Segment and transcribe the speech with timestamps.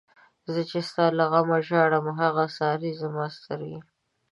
[0.51, 3.79] زه چی ستا له غمه ژاړم، هغه څاری زما سترگی